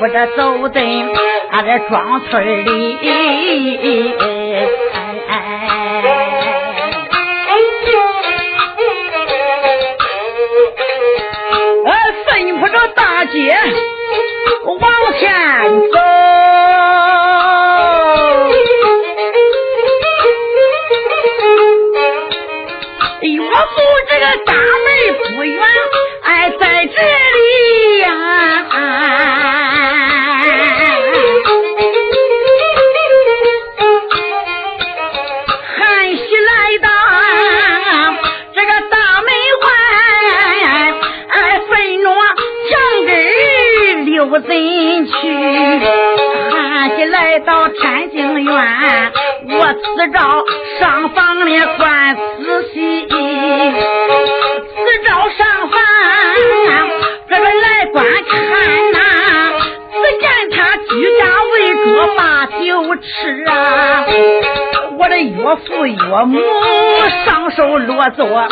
[0.00, 0.80] 我这走在
[1.50, 2.98] 俺这庄村里，
[65.22, 66.38] 岳父岳母
[67.24, 68.48] 上手落座，啊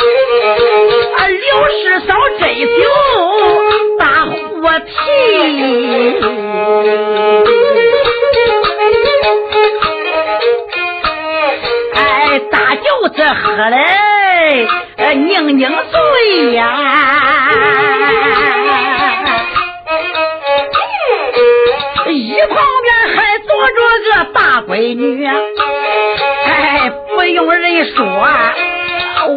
[1.27, 1.39] 刘
[1.71, 2.83] 氏嫂斟酒
[3.99, 4.05] 大。
[4.63, 4.91] 我提，
[11.95, 13.77] 哎，大舅子喝嘞，
[15.15, 16.63] 拧拧嘴呀。
[22.09, 25.05] 一旁边还坐着个大闺女，
[27.33, 28.05] 用人说，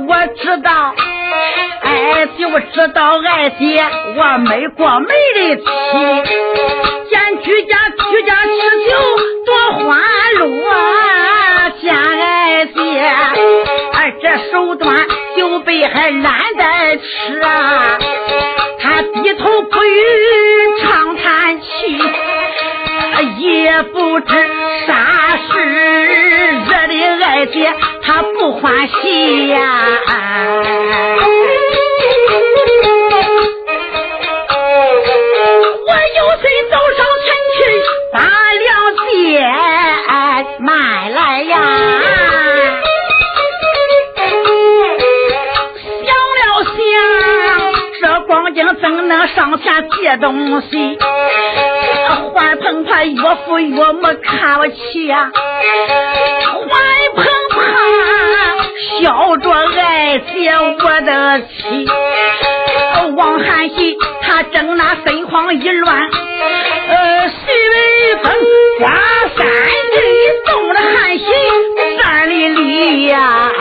[0.08, 0.96] 我知道。
[1.82, 3.82] 哎，就知道俺爹
[4.16, 5.64] 我没过没的气，
[7.10, 8.50] 见居家居家吃
[8.90, 8.92] 酒
[9.46, 10.00] 多欢
[10.38, 10.44] 乐，
[11.82, 12.80] 见俺爹
[13.94, 14.96] 哎这手端
[15.36, 17.98] 酒杯还懒得吃啊，
[18.82, 19.98] 他低头不语
[20.82, 21.66] 长叹气，
[23.22, 24.34] 也不知
[24.88, 25.60] 啥事
[26.66, 26.94] 惹的
[27.26, 29.60] 二姐她不欢喜呀，
[35.86, 37.58] 我有谁走上前去
[38.14, 38.18] 把
[38.60, 38.68] 粮
[38.98, 39.08] 钱
[40.60, 40.70] 买
[41.10, 41.54] 来呀？
[46.06, 46.08] 想
[46.38, 46.78] 了想，
[48.02, 50.98] 这光景怎能上前借东西？
[53.06, 55.32] 岳父岳母看不起呀！
[55.34, 56.70] 欢
[57.16, 57.58] 碰碰
[59.02, 61.88] 笑着爱接我的妻。
[63.16, 66.10] 王汉喜他正那心慌意乱，
[66.90, 67.34] 呃，徐
[67.70, 68.34] 伟峰
[68.80, 68.90] 刮
[69.36, 69.98] 三句
[70.46, 71.26] 动了汉喜
[72.02, 73.52] 站里里呀。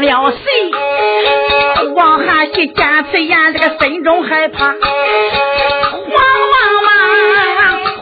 [0.00, 0.40] 了谁？
[1.94, 4.74] 王汉喜见此言，这个心中害怕，慌
[6.54, 6.56] 忙
[6.86, 6.90] 忙，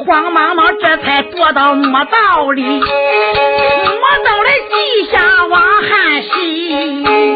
[0.04, 7.35] 慌忙忙，这才躲到墓道里，墓道里地下王汉喜。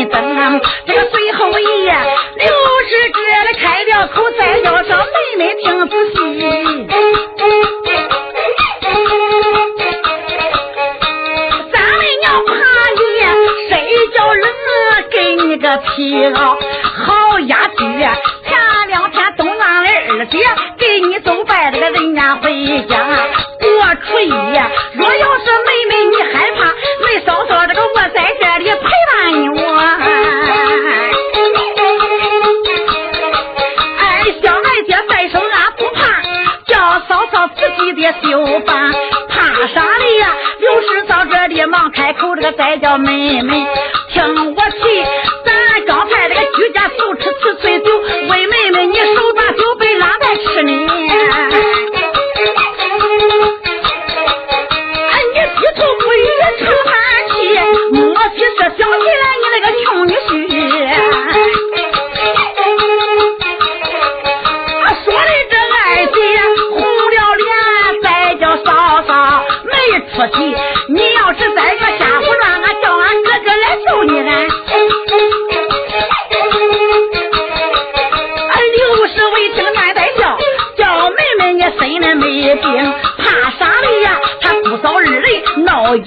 [0.00, 0.58] 你等俺。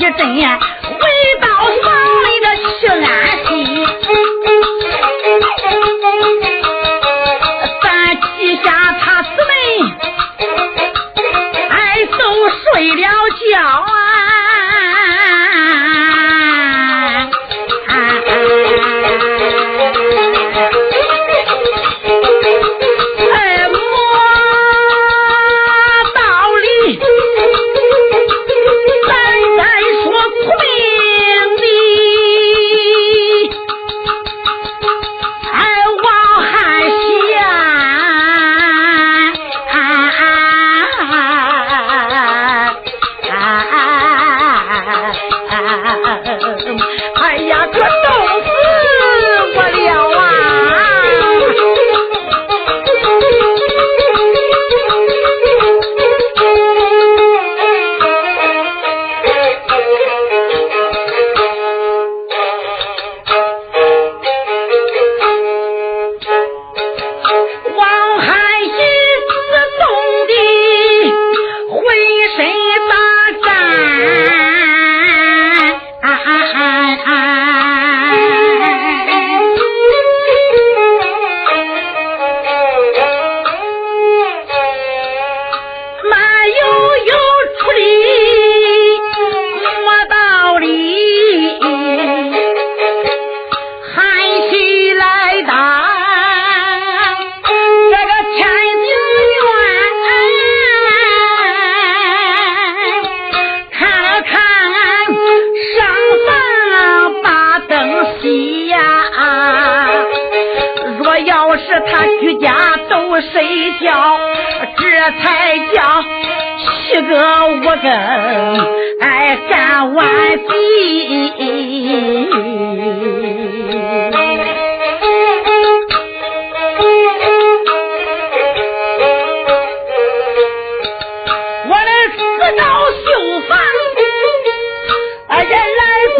[0.03, 0.35] 一阵，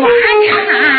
[0.02, 0.93] 呀，来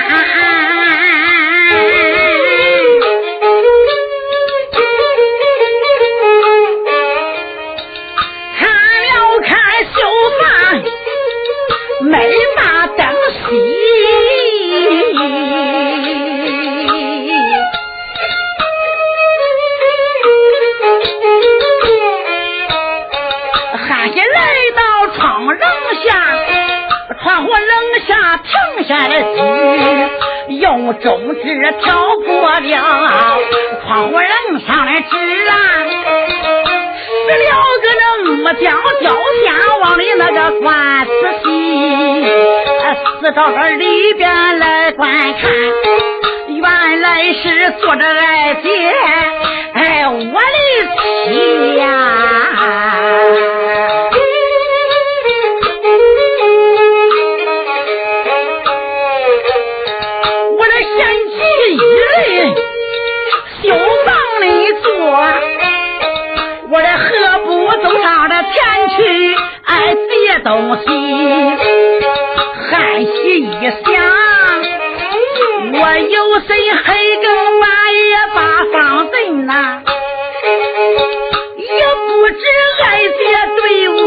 [81.56, 82.42] 也不知
[82.84, 82.86] 二
[83.18, 83.20] 姐
[83.56, 84.02] 对我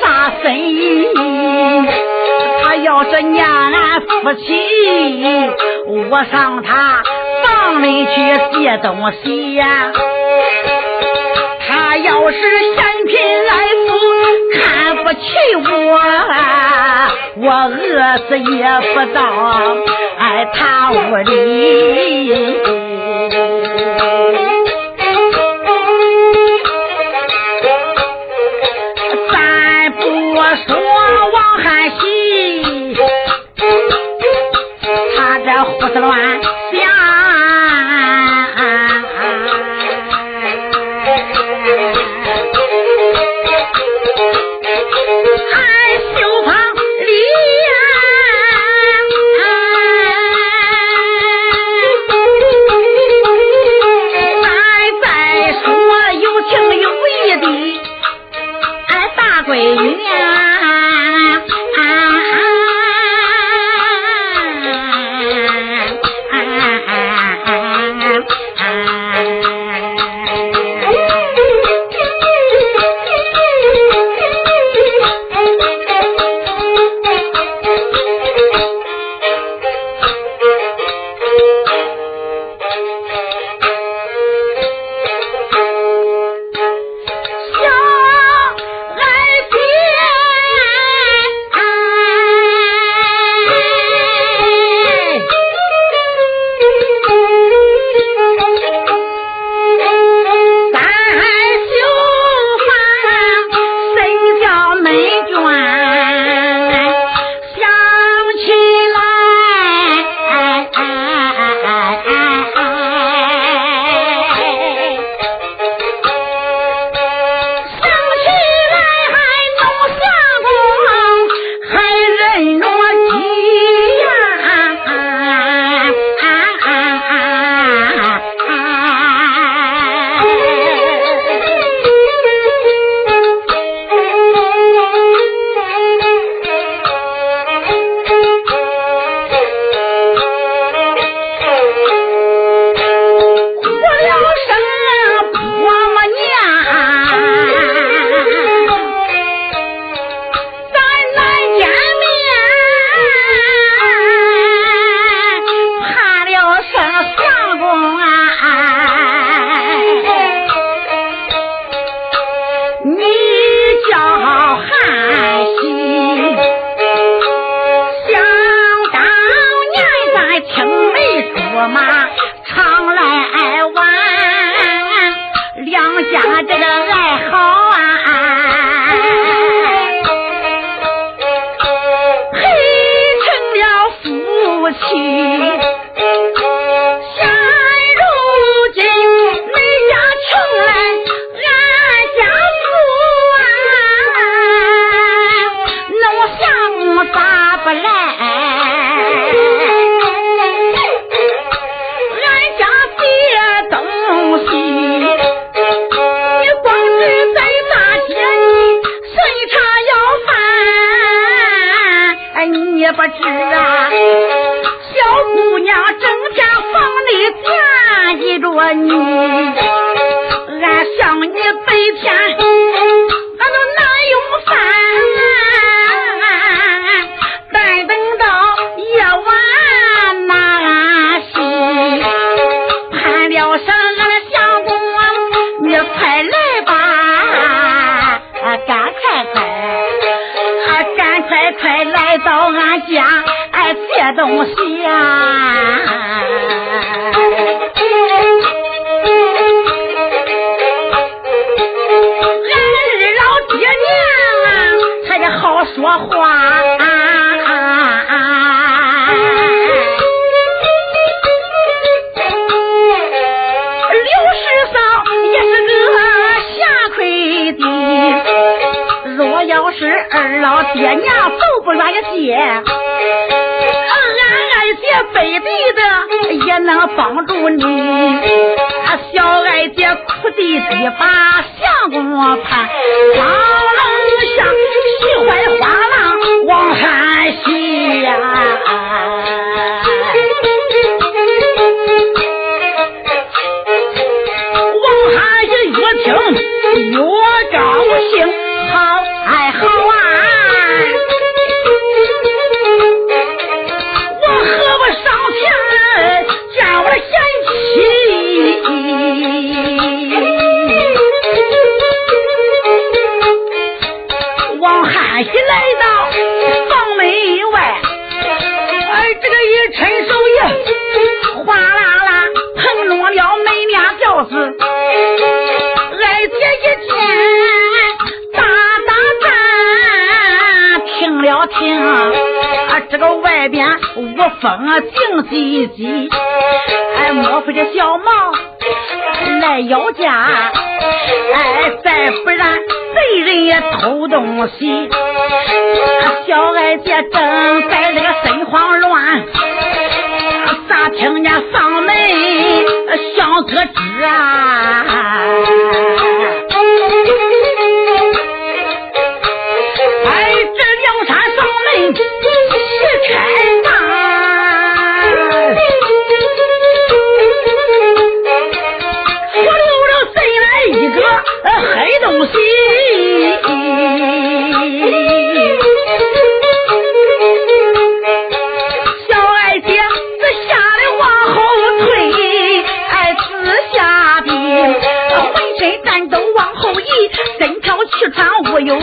[0.00, 0.02] 啥
[0.42, 0.76] 心意。
[2.62, 4.40] 她要是念俺夫妻，
[6.10, 7.02] 我上她
[7.44, 8.14] 房里去
[8.54, 9.60] 借东西；
[11.68, 12.36] 她要是
[12.74, 13.16] 嫌贫
[13.50, 13.52] 爱
[13.86, 13.90] 富，
[14.54, 14.62] 看
[15.04, 15.18] 不起
[15.56, 15.98] 我，
[17.40, 18.62] 我饿死也
[18.94, 19.18] 不到
[20.54, 20.56] 她
[20.92, 21.28] 屋里。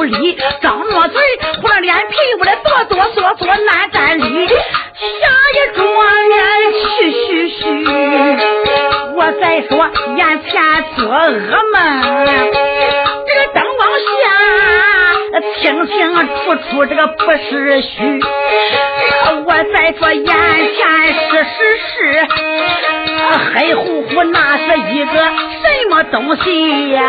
[0.06, 1.22] 有理，张着嘴，
[1.60, 4.48] 糊着脸皮，我的哆哆嗦嗦难站立。
[4.48, 4.54] 下
[5.56, 5.84] 一桌
[6.30, 6.36] 面
[6.74, 7.64] 嘘嘘嘘，
[9.16, 10.62] 我再说眼前
[10.96, 11.78] 做噩梦，
[13.26, 14.14] 这个灯光下
[15.62, 18.22] 清清楚楚，这个不是虚。
[19.46, 20.34] 我再说眼前
[21.14, 22.28] 是是是，
[23.54, 24.64] 黑乎乎那是
[24.94, 27.02] 一个什么东西呀？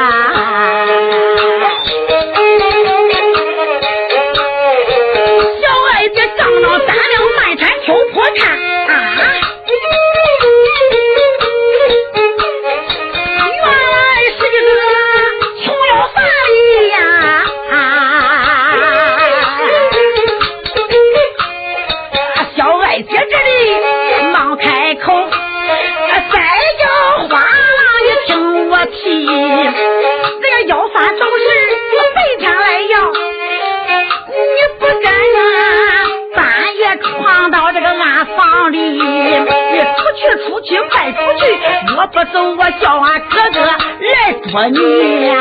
[42.58, 44.78] 我叫俺哥哥来捉你
[45.26, 45.36] 呀！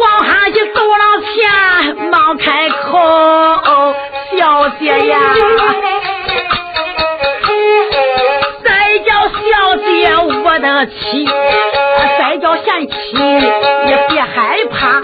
[0.00, 1.34] 往下一走廊前，
[2.10, 2.98] 忙开口，
[4.36, 5.18] 小姐呀，
[8.62, 9.86] 再叫小姐
[10.44, 11.26] 我的妻，
[12.18, 15.00] 再叫贤妻，你别害怕，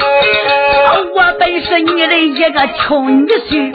[1.15, 3.73] 我本是你的一个穷女婿。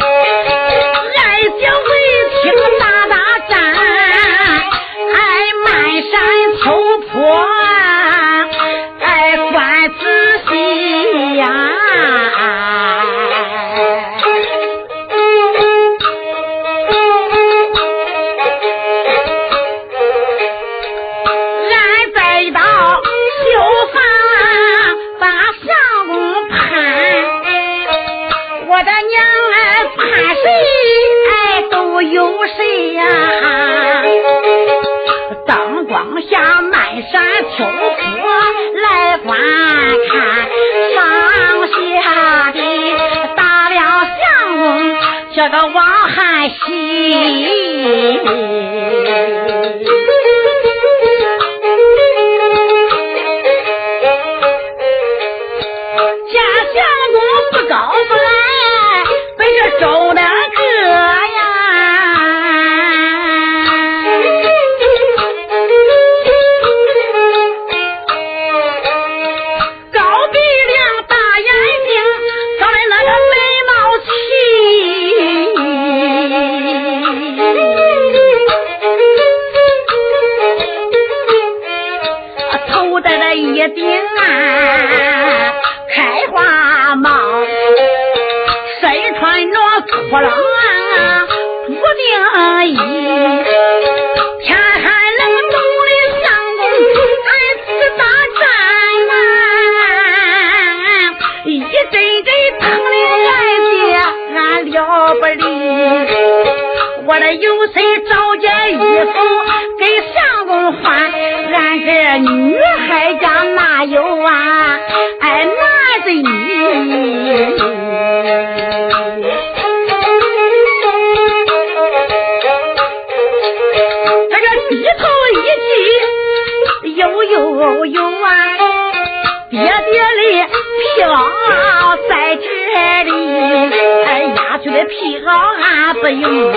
[134.67, 136.51] 你的皮袄俺不用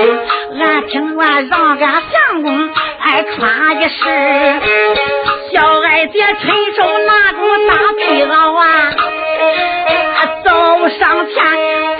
[0.59, 4.61] 俺听完让俺相公俺穿一身
[5.53, 8.92] 小二姐伸手拿着大皮袄啊
[10.44, 11.99] 走上前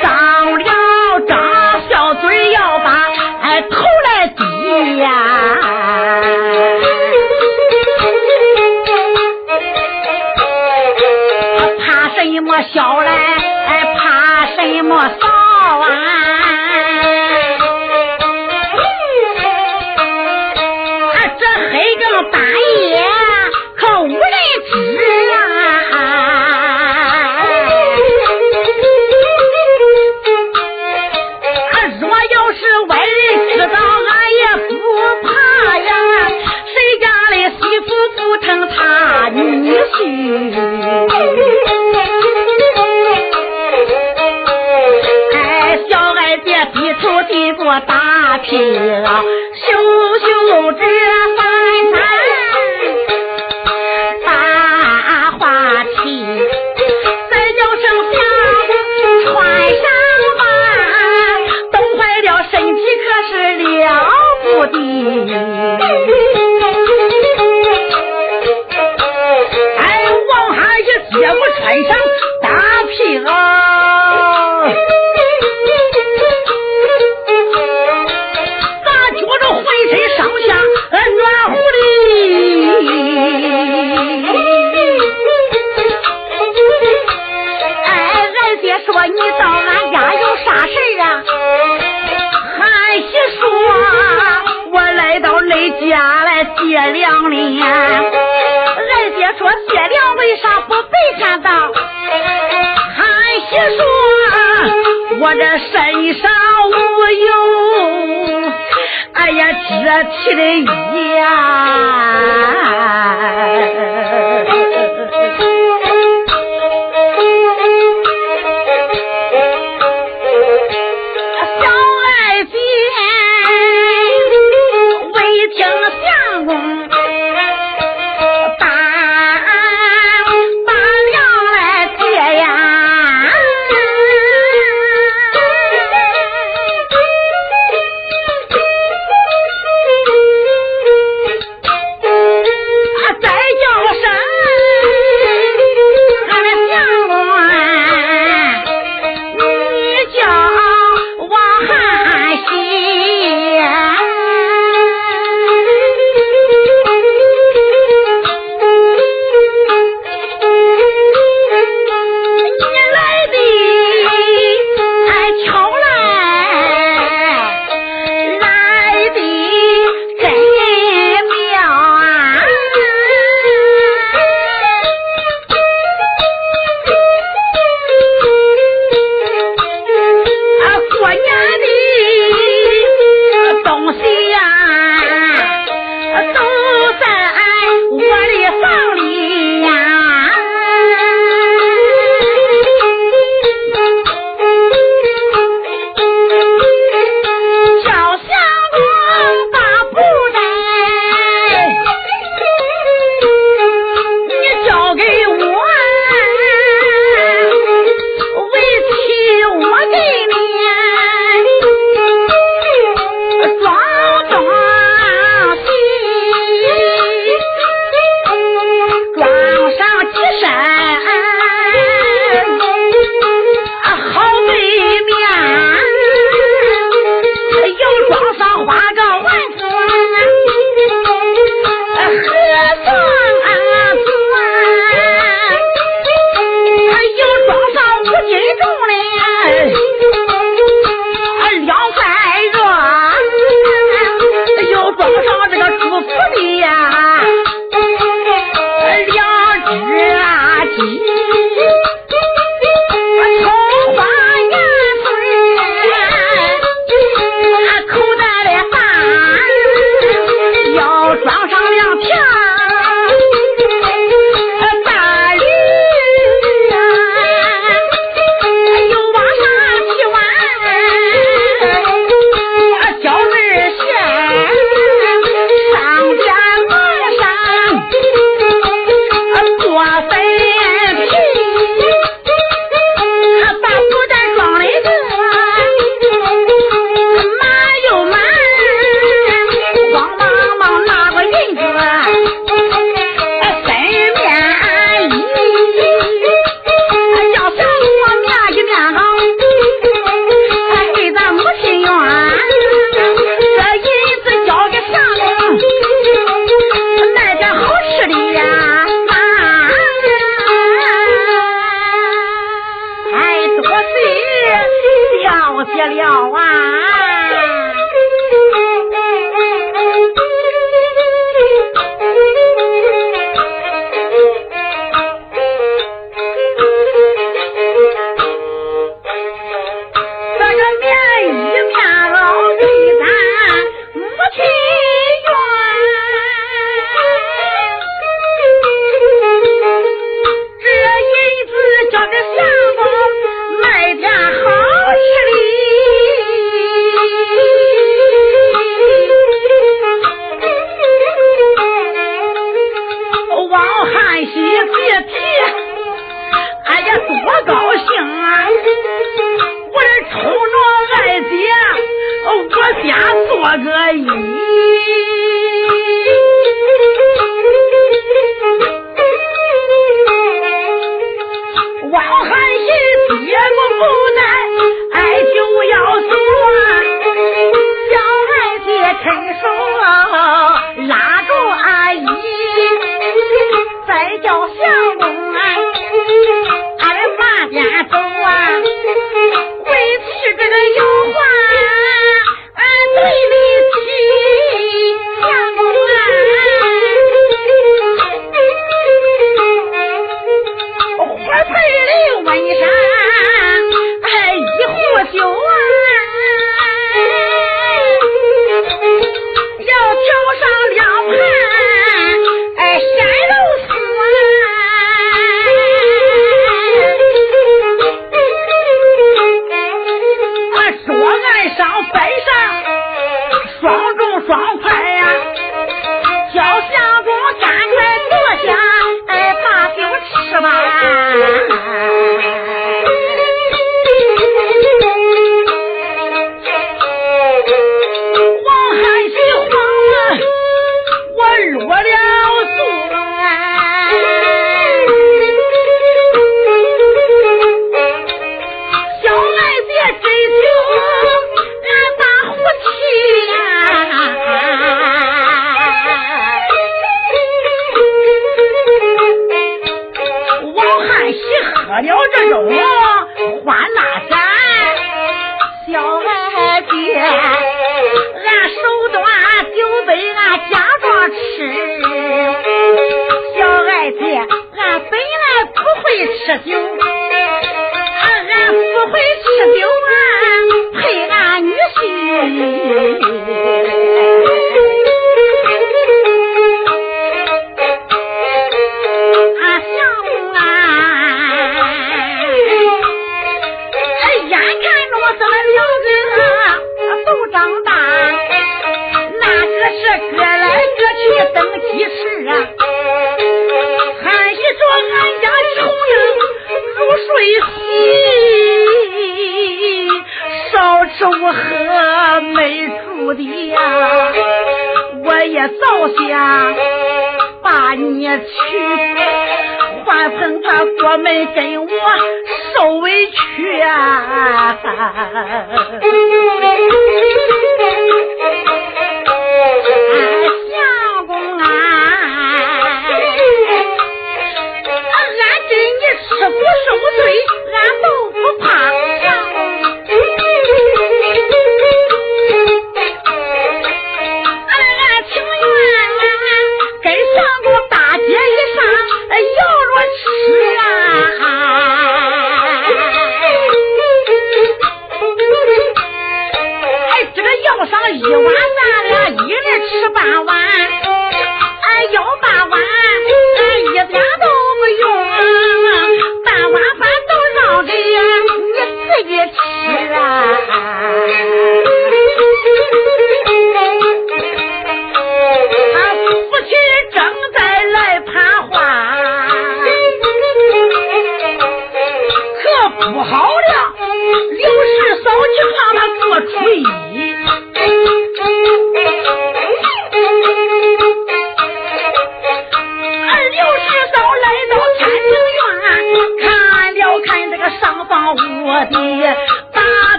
[48.51, 49.40] 起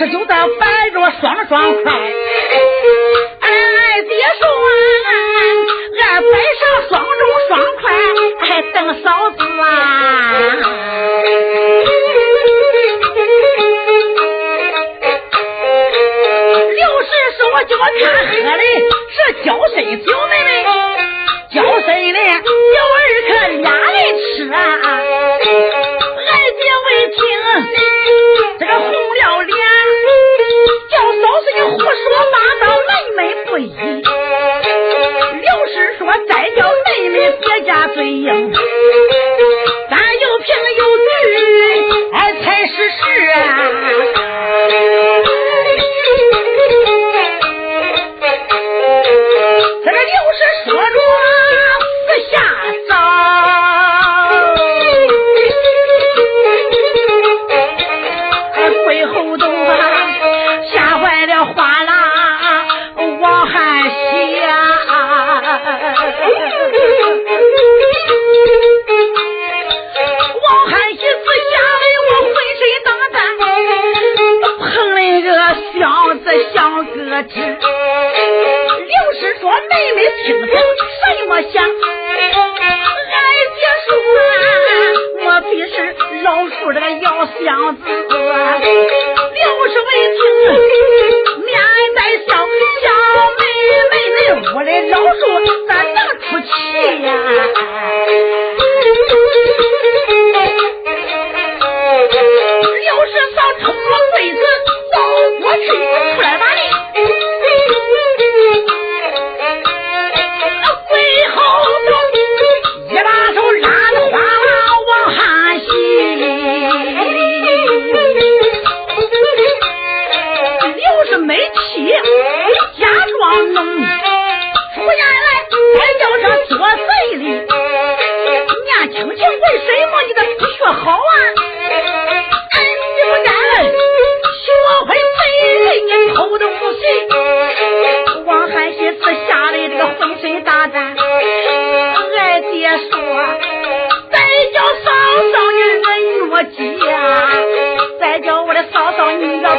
[0.00, 1.92] 这就得摆着双双筷。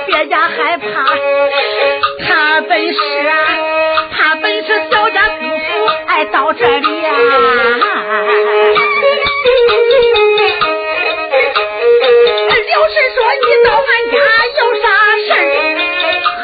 [0.06, 0.86] 别家害怕，
[2.28, 3.36] 他本是啊，
[4.16, 7.16] 他本是小家子妇，爱到这里呀、啊。
[12.68, 14.16] 刘氏说：“你到俺家
[14.58, 14.86] 有啥
[15.26, 15.43] 事儿？”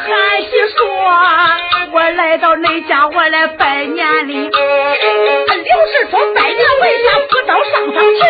[0.06, 0.08] 韩
[0.42, 0.78] 熙说
[1.92, 4.50] ：“我来到恁家，我来拜年哩。”刘
[5.86, 8.20] 氏说：“拜年为啥不到上房去？”